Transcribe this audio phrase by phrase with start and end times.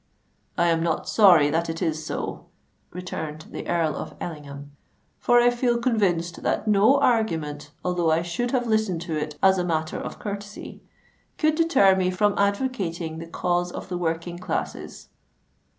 [0.57, 2.47] "I am not sorry that it is so,"
[2.89, 4.71] returned the Earl of Ellingham;
[5.19, 9.59] "for I feel convinced that no argument, although I should have listened to it as
[9.59, 10.81] a matter of courtesy,
[11.37, 15.09] could deter me from advocating the cause of the working classes."